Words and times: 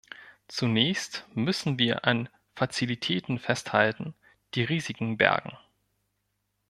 Zunächst 0.47 1.27
müssen 1.35 1.77
wir 1.77 2.05
an 2.05 2.27
Fazilitäten 2.55 3.37
festhalten, 3.37 4.15
die 4.55 4.63
Risiken 4.63 5.15
bergen. 5.17 5.55